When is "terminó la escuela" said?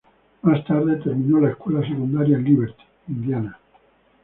1.03-1.87